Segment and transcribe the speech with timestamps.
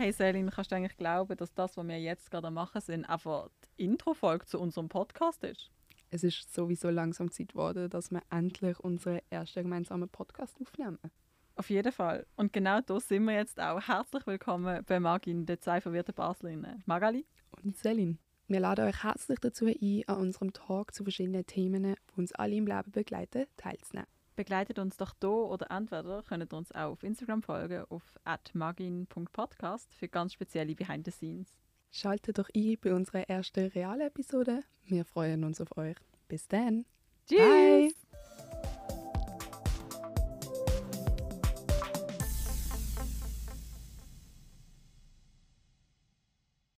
[0.00, 3.48] Hey Selin, kannst du eigentlich glauben, dass das, was wir jetzt gerade machen sind, einfach
[3.76, 5.72] die Intro-Folge zu unserem Podcast ist?
[6.12, 11.00] Es ist sowieso langsam Zeit geworden, dass wir endlich unseren ersten gemeinsamen Podcast aufnehmen.
[11.56, 12.26] Auf jeden Fall.
[12.36, 13.80] Und genau da sind wir jetzt auch.
[13.80, 16.84] Herzlich willkommen bei Magin, den zwei verwirrten Baslerinnen.
[16.86, 17.26] Magali
[17.64, 18.20] und Selin.
[18.46, 22.54] Wir laden euch herzlich dazu ein, an unserem Talk zu verschiedenen Themen, die uns alle
[22.54, 24.06] im Leben begleiten, teilzunehmen.
[24.38, 28.04] Begleitet uns doch hier oder entweder könnt ihr uns auch auf Instagram folgen auf
[28.54, 31.58] magin.podcast für ganz spezielle Behind the Scenes.
[31.90, 34.62] Schaltet doch ein bei unserer ersten realen Episode.
[34.84, 35.96] Wir freuen uns auf euch.
[36.28, 36.84] Bis dann.
[37.26, 37.40] Tschüss.
[37.40, 37.97] Bye.